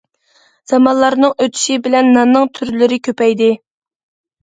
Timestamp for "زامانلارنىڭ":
0.71-1.35